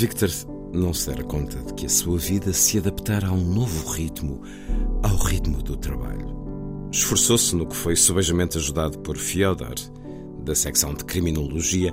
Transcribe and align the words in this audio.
Victor 0.00 0.30
não 0.72 0.94
se 0.94 1.10
dera 1.10 1.22
conta 1.22 1.58
de 1.58 1.74
que 1.74 1.84
a 1.84 1.88
sua 1.90 2.16
vida 2.16 2.54
se 2.54 2.78
adaptara 2.78 3.28
a 3.28 3.32
um 3.32 3.44
novo 3.44 3.90
ritmo, 3.90 4.40
ao 5.02 5.14
ritmo 5.14 5.62
do 5.62 5.76
trabalho. 5.76 6.88
Esforçou-se 6.90 7.54
no 7.54 7.66
que 7.66 7.76
foi 7.76 7.94
subejamente 7.96 8.56
ajudado 8.56 8.98
por 9.00 9.18
Fyodor, 9.18 9.74
da 10.42 10.54
secção 10.54 10.94
de 10.94 11.04
Criminologia, 11.04 11.92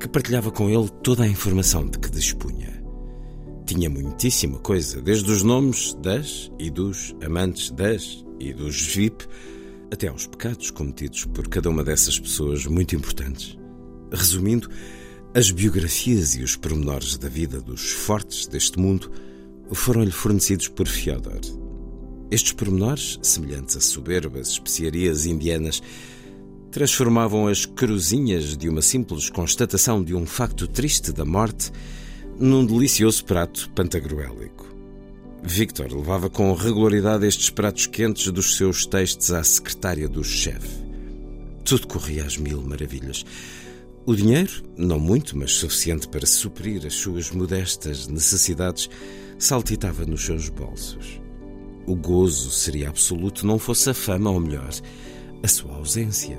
que 0.00 0.08
partilhava 0.08 0.50
com 0.50 0.70
ele 0.70 0.88
toda 1.02 1.24
a 1.24 1.28
informação 1.28 1.86
de 1.86 1.98
que 1.98 2.10
dispunha. 2.10 2.82
Tinha 3.66 3.90
muitíssima 3.90 4.58
coisa, 4.58 5.02
desde 5.02 5.30
os 5.30 5.42
nomes 5.42 5.92
das 6.00 6.50
e 6.58 6.70
dos 6.70 7.14
amantes 7.22 7.70
das 7.70 8.24
e 8.40 8.54
dos 8.54 8.80
VIP, 8.80 9.26
até 9.92 10.08
aos 10.08 10.26
pecados 10.26 10.70
cometidos 10.70 11.26
por 11.26 11.48
cada 11.48 11.68
uma 11.68 11.84
dessas 11.84 12.18
pessoas 12.18 12.64
muito 12.64 12.96
importantes. 12.96 13.58
Resumindo, 14.10 14.70
as 15.36 15.50
biografias 15.50 16.34
e 16.34 16.42
os 16.42 16.56
pormenores 16.56 17.18
da 17.18 17.28
vida 17.28 17.60
dos 17.60 17.92
fortes 17.92 18.46
deste 18.46 18.78
mundo 18.78 19.12
foram-lhe 19.70 20.10
fornecidos 20.10 20.66
por 20.66 20.88
Fyodor. 20.88 21.40
Estes 22.30 22.52
pormenores, 22.52 23.18
semelhantes 23.20 23.76
a 23.76 23.80
soberbas 23.82 24.48
especiarias 24.48 25.26
indianas, 25.26 25.82
transformavam 26.70 27.48
as 27.48 27.66
cruzinhas 27.66 28.56
de 28.56 28.66
uma 28.66 28.80
simples 28.80 29.28
constatação 29.28 30.02
de 30.02 30.14
um 30.14 30.24
facto 30.24 30.66
triste 30.66 31.12
da 31.12 31.26
morte 31.26 31.70
num 32.40 32.64
delicioso 32.64 33.22
prato 33.22 33.68
pantagruélico. 33.74 34.74
Victor 35.42 35.92
levava 35.92 36.30
com 36.30 36.50
regularidade 36.54 37.26
estes 37.26 37.50
pratos 37.50 37.86
quentes 37.86 38.32
dos 38.32 38.56
seus 38.56 38.86
textos 38.86 39.30
à 39.32 39.44
secretária 39.44 40.08
do 40.08 40.24
chefe. 40.24 40.82
Tudo 41.62 41.86
corria 41.88 42.24
às 42.24 42.38
mil 42.38 42.62
maravilhas. 42.62 43.22
O 44.06 44.14
dinheiro, 44.14 44.62
não 44.76 45.00
muito, 45.00 45.36
mas 45.36 45.50
suficiente 45.50 46.06
para 46.06 46.24
suprir 46.24 46.86
as 46.86 46.94
suas 46.94 47.32
modestas 47.32 48.06
necessidades, 48.06 48.88
saltitava 49.36 50.06
nos 50.06 50.24
seus 50.24 50.48
bolsos. 50.48 51.20
O 51.88 51.96
gozo 51.96 52.52
seria 52.52 52.88
absoluto 52.88 53.44
não 53.44 53.58
fosse 53.58 53.90
a 53.90 53.94
fama, 53.94 54.30
ou 54.30 54.38
melhor, 54.38 54.70
a 55.42 55.48
sua 55.48 55.74
ausência. 55.74 56.38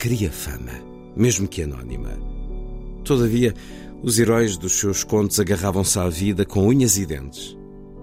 Queria 0.00 0.32
fama, 0.32 0.72
mesmo 1.16 1.46
que 1.46 1.62
anónima. 1.62 2.10
Todavia, 3.04 3.54
os 4.02 4.18
heróis 4.18 4.56
dos 4.56 4.72
seus 4.72 5.04
contos 5.04 5.38
agarravam-se 5.38 5.96
à 5.96 6.08
vida 6.08 6.44
com 6.44 6.66
unhas 6.66 6.96
e 6.96 7.06
dentes 7.06 7.56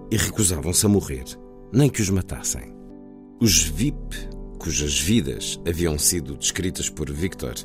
e 0.09 0.15
recusavam-se 0.15 0.85
a 0.85 0.89
morrer, 0.89 1.25
nem 1.73 1.89
que 1.89 2.01
os 2.01 2.09
matassem. 2.09 2.73
Os 3.41 3.63
VIP, 3.63 4.15
cujas 4.57 4.97
vidas 4.97 5.59
haviam 5.67 5.99
sido 5.99 6.37
descritas 6.37 6.89
por 6.89 7.11
Victor, 7.11 7.55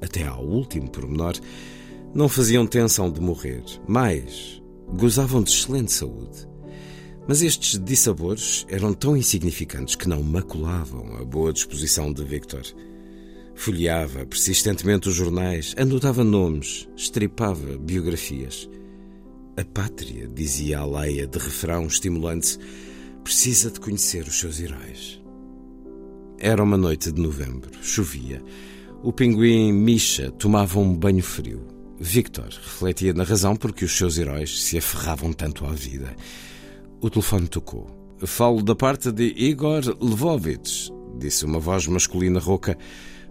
até 0.00 0.26
ao 0.26 0.44
último 0.44 0.90
pormenor, 0.90 1.34
não 2.14 2.28
faziam 2.28 2.66
tensão 2.66 3.10
de 3.10 3.20
morrer, 3.20 3.62
mas 3.86 4.60
gozavam 4.88 5.42
de 5.42 5.50
excelente 5.50 5.92
saúde. 5.92 6.48
Mas 7.28 7.42
estes 7.42 7.78
dissabores 7.78 8.66
eram 8.68 8.92
tão 8.92 9.16
insignificantes 9.16 9.94
que 9.94 10.08
não 10.08 10.22
maculavam 10.22 11.16
a 11.16 11.24
boa 11.24 11.52
disposição 11.52 12.12
de 12.12 12.24
Victor. 12.24 12.62
Folheava 13.54 14.26
persistentemente 14.26 15.08
os 15.08 15.14
jornais, 15.14 15.74
anotava 15.76 16.24
nomes, 16.24 16.88
estripava 16.96 17.78
biografias. 17.78 18.68
A 19.56 19.64
pátria, 19.64 20.26
dizia 20.26 20.78
a 20.78 20.86
Leia 20.86 21.26
de 21.26 21.38
refrão 21.38 21.86
estimulante, 21.86 22.58
precisa 23.22 23.70
de 23.70 23.78
conhecer 23.78 24.26
os 24.26 24.38
seus 24.38 24.58
heróis. 24.58 25.20
Era 26.38 26.62
uma 26.62 26.78
noite 26.78 27.12
de 27.12 27.20
novembro, 27.20 27.70
chovia. 27.82 28.42
O 29.02 29.14
pinguim 29.14 29.72
Misha 29.72 30.30
tomava 30.30 30.78
um 30.78 30.94
banho 30.94 31.22
frio. 31.22 31.66
Victor 31.98 32.48
refletia 32.48 33.14
na 33.14 33.24
razão 33.24 33.56
porque 33.56 33.82
os 33.82 33.96
seus 33.96 34.18
heróis 34.18 34.62
se 34.62 34.76
aferravam 34.76 35.32
tanto 35.32 35.64
à 35.64 35.70
vida. 35.70 36.14
O 37.00 37.08
telefone 37.08 37.48
tocou. 37.48 37.86
Falo 38.26 38.62
da 38.62 38.76
parte 38.76 39.10
de 39.10 39.32
Igor 39.38 39.80
Lvovich, 39.98 40.92
disse 41.18 41.46
uma 41.46 41.58
voz 41.58 41.86
masculina 41.86 42.38
rouca. 42.38 42.76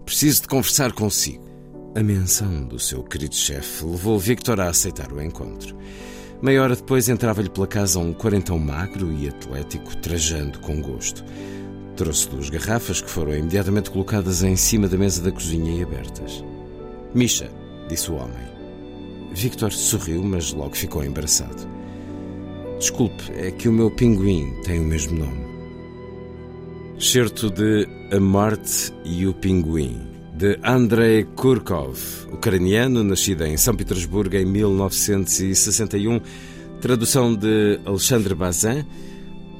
Preciso 0.04 0.42
de 0.42 0.48
conversar 0.48 0.92
consigo. 0.92 1.48
A 1.96 2.02
menção 2.02 2.68
do 2.68 2.80
seu 2.80 3.04
querido 3.04 3.36
chefe 3.36 3.86
levou 3.86 4.18
Victor 4.18 4.60
a 4.60 4.70
aceitar 4.70 5.14
o 5.14 5.22
encontro. 5.22 5.78
Meia 6.42 6.64
hora 6.64 6.76
depois 6.76 7.10
entrava-lhe 7.10 7.50
pela 7.50 7.68
casa 7.68 8.00
um 8.00 8.12
quarentão 8.12 8.58
magro 8.58 9.12
e 9.12 9.28
atlético, 9.28 9.96
trajando 9.98 10.58
com 10.62 10.82
gosto. 10.82 11.24
Trouxe 12.00 12.30
duas 12.30 12.50
garrafas 12.50 13.02
que 13.02 13.10
foram 13.10 13.36
imediatamente 13.36 13.92
colocadas 13.92 14.42
em 14.42 14.56
cima 14.56 14.88
da 14.88 14.98
mesa 14.98 15.22
da 15.22 15.34
cozinha 15.34 15.78
e 15.78 15.84
abertas. 15.84 16.46
Misha, 17.14 17.52
disse 17.90 18.10
o 18.10 18.16
homem. 18.16 18.48
Victor 19.34 19.74
sorriu, 19.74 20.24
mas 20.24 20.54
logo 20.54 20.78
ficou 20.78 21.04
embaraçado. 21.04 21.68
Desculpe, 22.80 23.22
é 23.34 23.52
que 23.52 23.68
o 23.68 23.74
meu 23.74 23.92
pinguim 23.92 24.62
tem 24.64 24.80
o 24.80 24.86
mesmo 24.86 25.20
nome. 25.20 25.46
Certo 26.98 27.50
de 27.50 27.86
A 28.14 28.20
Morte 28.22 28.94
e 29.04 29.28
o 29.28 29.34
Pinguim, 29.34 30.00
de 30.38 30.58
Andrei 30.64 31.26
Kurkov, 31.26 32.00
ucraniano, 32.32 33.04
nascido 33.04 33.44
em 33.44 33.58
São 33.58 33.76
Petersburgo 33.76 34.38
em 34.38 34.46
1961, 34.46 36.22
tradução 36.80 37.36
de 37.36 37.78
Alexandre 37.86 38.34
Bazin 38.36 38.86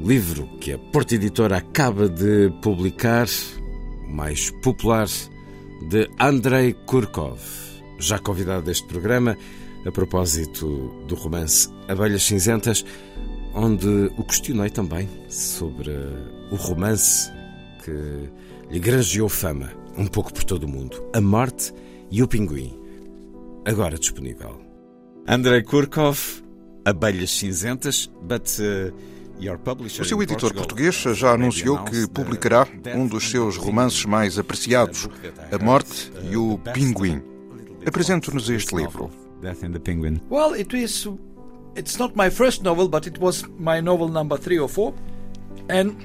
livro 0.02 0.48
que 0.60 0.72
a 0.72 0.78
Porta 0.78 1.16
Editora 1.16 1.58
acaba 1.58 2.08
de 2.08 2.52
publicar, 2.62 3.28
o 4.08 4.14
mais 4.14 4.50
popular, 4.62 5.08
de 5.90 6.10
Andrei 6.20 6.74
Kurkov, 6.74 7.40
já 8.00 8.18
convidado 8.18 8.64
deste 8.64 8.88
programa, 8.88 9.38
a 9.86 9.92
propósito 9.92 11.04
do 11.08 11.16
romance 11.16 11.70
Abelhas 11.88 12.24
Cinzentas, 12.24 12.86
onde 13.54 14.12
o 14.18 14.24
questionei 14.24 14.70
também 14.70 15.10
sobre 15.28 15.92
o 16.52 16.56
romance 16.56 17.30
que 17.84 18.30
lhe 18.72 18.80
granjeou 18.80 19.28
fama, 19.28 19.72
um 19.98 20.08
pouco 20.08 20.34
por 20.34 20.44
todo 20.44 20.64
o 20.64 20.68
mundo, 20.68 21.04
A 21.14 21.20
Morte 21.20 21.74
e 22.10 22.24
o 22.24 22.28
Pinguim, 22.28 22.74
agora 23.66 23.98
disponível. 23.98 24.62
Andrei 25.28 25.62
Kurkov, 25.62 26.42
Abelhas 26.86 27.32
Cinzentas, 27.32 28.10
but... 28.24 28.48
Uh, 28.60 29.19
o 29.40 30.06
seu 30.06 30.22
editor 30.22 30.54
português 30.54 30.96
já 30.96 31.32
anunciou 31.32 31.78
que 31.86 32.08
publicará 32.10 32.68
um 32.94 33.08
dos 33.08 33.30
seus 33.30 33.56
romances 33.56 34.04
mais 34.06 34.38
apreciados, 34.38 35.08
A 35.52 35.64
Morte 35.64 36.12
e 36.30 36.36
o 36.36 36.58
Pinguim. 36.74 37.22
Apresente-nos 37.86 38.50
este 38.50 38.76
livro. 38.76 39.10
Well, 40.30 40.54
it 40.56 40.76
is 40.76 41.08
it's 41.76 41.98
not 41.98 42.14
my 42.16 42.30
first 42.30 42.64
novel, 42.64 42.90
but 42.90 43.08
it 43.08 43.18
was 43.20 43.44
my 43.58 43.82
novel 43.82 44.10
number 44.10 44.38
3 44.38 44.60
or 44.60 44.68
4. 44.68 44.94
And 45.70 45.96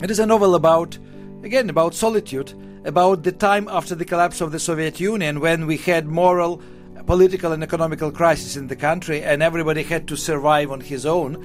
it 0.00 0.10
is 0.10 0.20
a 0.20 0.26
novel 0.26 0.54
about 0.54 0.98
again 1.42 1.68
about 1.68 1.96
solitude, 1.96 2.54
about 2.84 3.24
the 3.24 3.32
time 3.32 3.68
after 3.68 3.96
the 3.96 4.04
collapse 4.04 4.40
of 4.40 4.52
the 4.52 4.60
Soviet 4.60 5.00
Union 5.00 5.40
when 5.40 5.66
we 5.66 5.76
had 5.76 6.06
moral 6.06 6.60
political 7.06 7.50
and 7.50 7.64
economical 7.64 8.12
crisis 8.12 8.56
in 8.56 8.68
the 8.68 8.76
country 8.76 9.22
and 9.22 9.42
everybody 9.42 9.82
had 9.82 10.06
to 10.06 10.16
survive 10.16 10.70
on 10.70 10.80
his 10.80 11.04
own 11.04 11.36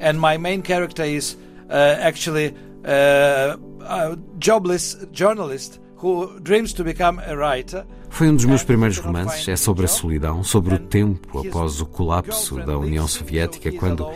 and 0.00 0.14
my 0.14 0.38
main 0.38 0.62
character 0.62 1.04
is 1.04 1.36
uh, 1.68 1.96
actually 2.00 2.54
uh, 2.84 3.56
a 3.82 4.16
jobless 4.38 4.96
journalist 5.12 5.78
who 5.96 6.40
dreams 6.40 6.72
to 6.74 6.84
become 6.84 7.20
a 7.26 7.36
writer. 7.36 7.84
Foi 8.08 8.28
um 8.28 8.34
dos 8.34 8.44
meus 8.44 8.64
primeiros 8.64 8.98
romances, 8.98 9.46
é 9.46 9.54
sobre 9.54 9.84
a 9.84 9.88
solidão, 9.88 10.42
sobre 10.42 10.74
o 10.74 10.78
tempo 10.78 11.38
após 11.38 11.80
o 11.80 11.86
colapso 11.86 12.56
da 12.56 12.76
União 12.76 13.06
Soviética, 13.06 13.70
quando 13.70 14.10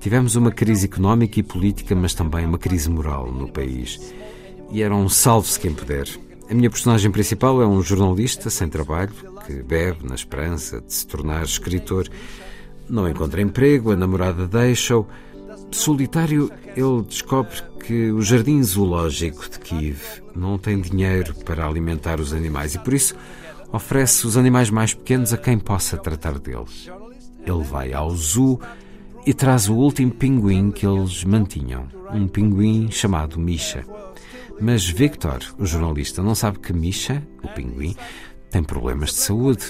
tivemos 0.00 0.34
uma 0.34 0.50
crise 0.50 0.86
económica 0.86 1.40
e 1.40 1.42
política, 1.42 1.94
mas 1.94 2.14
também 2.14 2.46
uma 2.46 2.56
crise 2.58 2.88
moral 2.88 3.30
no 3.30 3.48
país. 3.48 4.00
E 4.70 4.82
era 4.82 4.94
um 4.94 5.08
salve-se 5.08 5.60
quem 5.60 5.74
puder. 5.74 6.08
A 6.48 6.54
minha 6.54 6.70
personagem 6.70 7.10
principal 7.10 7.60
é 7.60 7.66
um 7.66 7.82
jornalista 7.82 8.48
sem 8.48 8.68
trabalho, 8.68 9.12
que 9.46 9.62
bebe 9.62 10.06
na 10.06 10.14
esperança 10.14 10.80
de 10.80 10.92
se 10.92 11.06
tornar 11.06 11.44
escritor. 11.44 12.08
Não 12.88 13.08
encontra 13.08 13.40
emprego, 13.40 13.92
a 13.92 13.96
namorada 13.96 14.46
deixa-o 14.46 15.06
Solitário, 15.74 16.52
ele 16.76 17.02
descobre 17.02 17.60
que 17.84 18.12
o 18.12 18.22
jardim 18.22 18.62
zoológico 18.62 19.42
de 19.50 19.58
Kiev 19.58 20.00
não 20.34 20.56
tem 20.56 20.80
dinheiro 20.80 21.34
para 21.44 21.66
alimentar 21.66 22.20
os 22.20 22.32
animais 22.32 22.76
e 22.76 22.78
por 22.78 22.94
isso 22.94 23.16
oferece 23.72 24.24
os 24.24 24.36
animais 24.36 24.70
mais 24.70 24.94
pequenos 24.94 25.32
a 25.32 25.36
quem 25.36 25.58
possa 25.58 25.98
tratar 25.98 26.38
deles. 26.38 26.88
Ele 27.44 27.62
vai 27.64 27.92
ao 27.92 28.10
zoo 28.14 28.60
e 29.26 29.34
traz 29.34 29.68
o 29.68 29.74
último 29.74 30.12
pinguim 30.12 30.70
que 30.70 30.86
eles 30.86 31.24
mantinham, 31.24 31.88
um 32.12 32.28
pinguim 32.28 32.88
chamado 32.90 33.38
Misha. 33.38 33.84
Mas 34.60 34.86
Victor, 34.88 35.40
o 35.58 35.66
jornalista, 35.66 36.22
não 36.22 36.36
sabe 36.36 36.60
que 36.60 36.72
Misha, 36.72 37.26
o 37.42 37.48
pinguim, 37.48 37.96
tem 38.48 38.62
problemas 38.62 39.10
de 39.10 39.16
saúde, 39.16 39.64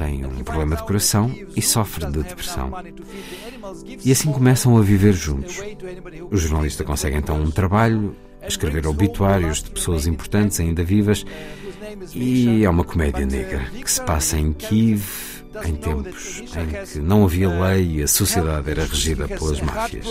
tem 0.00 0.24
um 0.24 0.42
problema 0.42 0.76
de 0.76 0.82
coração 0.84 1.30
e 1.54 1.60
sofre 1.60 2.06
de 2.06 2.22
depressão. 2.22 2.72
E 4.02 4.10
assim 4.10 4.32
começam 4.32 4.78
a 4.78 4.80
viver 4.80 5.12
juntos. 5.12 5.60
O 6.30 6.36
jornalista 6.38 6.82
consegue 6.84 7.18
então 7.18 7.38
um 7.38 7.50
trabalho, 7.50 8.16
escrever 8.48 8.86
obituários 8.86 9.62
de 9.62 9.70
pessoas 9.70 10.06
importantes 10.06 10.58
ainda 10.58 10.82
vivas, 10.82 11.26
e 12.14 12.64
é 12.64 12.70
uma 12.70 12.82
comédia 12.82 13.26
negra 13.26 13.66
que 13.70 13.90
se 13.90 14.00
passa 14.02 14.38
em 14.38 14.54
Kiev 14.54 15.04
em 15.66 15.74
tempos 15.74 16.44
em 16.56 16.84
que 16.86 16.98
não 17.00 17.24
havia 17.24 17.48
lei 17.48 17.96
e 17.98 18.02
a 18.02 18.08
sociedade 18.08 18.70
era 18.70 18.84
regida 18.84 19.28
pelas 19.28 19.60
máfias. 19.60 20.06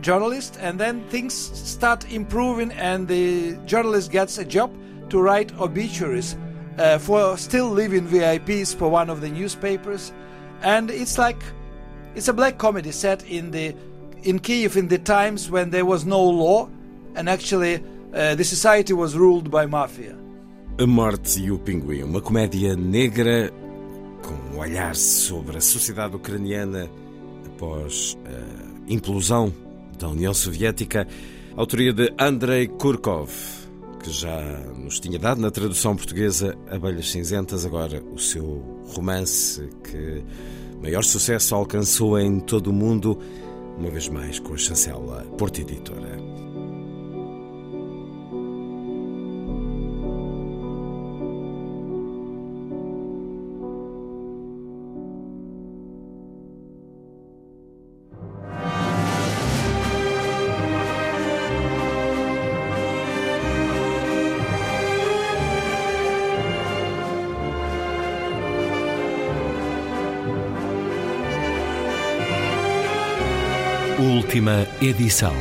Journalist, 0.00 0.58
and 0.60 0.78
then 0.78 1.02
things 1.08 1.34
start 1.34 2.10
improving, 2.12 2.72
and 2.72 3.08
the 3.08 3.56
journalist 3.66 4.10
gets 4.10 4.38
a 4.38 4.44
job 4.44 4.70
to 5.10 5.20
write 5.20 5.52
obituaries 5.58 6.36
uh, 6.78 6.98
for 6.98 7.36
still 7.36 7.68
living 7.70 8.06
VIPs 8.06 8.74
for 8.74 8.88
one 8.88 9.10
of 9.10 9.20
the 9.20 9.28
newspapers, 9.28 10.12
and 10.62 10.90
it's 10.90 11.18
like 11.18 11.42
it's 12.14 12.28
a 12.28 12.32
black 12.32 12.58
comedy 12.58 12.92
set 12.92 13.22
in 13.24 13.50
the 13.50 13.74
in 14.22 14.38
Kiev 14.38 14.76
in 14.76 14.88
the 14.88 14.98
times 14.98 15.50
when 15.50 15.70
there 15.70 15.84
was 15.84 16.04
no 16.04 16.22
law, 16.22 16.68
and 17.14 17.28
actually 17.28 17.82
uh, 18.14 18.34
the 18.34 18.44
society 18.44 18.92
was 18.92 19.16
ruled 19.16 19.50
by 19.50 19.66
mafia. 19.66 20.16
A 20.78 20.86
Morte 20.86 21.40
e 21.40 21.52
o 21.52 21.58
Pinguim, 21.58 22.02
uma 22.02 22.20
comédia 22.20 22.74
negra 22.74 23.52
com 24.22 24.34
um 24.54 24.58
olhar 24.58 24.96
sobre 24.96 25.58
a 25.58 25.60
sociedade 25.60 26.16
ucraniana 26.16 26.90
após 27.46 28.16
a 28.24 28.92
implosão 28.92 29.52
da 29.98 30.08
União 30.08 30.34
Soviética, 30.34 31.06
autoria 31.56 31.92
de 31.92 32.12
Andrei 32.18 32.68
Kurkov, 32.68 33.30
que 34.02 34.10
já 34.10 34.60
nos 34.76 35.00
tinha 35.00 35.18
dado 35.18 35.40
na 35.40 35.50
tradução 35.50 35.96
portuguesa 35.96 36.56
Abelhas 36.70 37.10
Cinzentas, 37.10 37.64
agora 37.64 38.02
o 38.12 38.18
seu 38.18 38.62
romance 38.94 39.68
que 39.82 40.22
maior 40.82 41.02
sucesso 41.02 41.54
alcançou 41.54 42.18
em 42.18 42.40
todo 42.40 42.68
o 42.68 42.72
mundo, 42.72 43.18
uma 43.78 43.90
vez 43.90 44.08
mais 44.08 44.38
com 44.38 44.54
a 44.54 44.58
chancela 44.58 45.24
Porta 45.38 45.60
Editora. 45.60 46.33
Última 74.34 74.66
edição. 74.82 75.32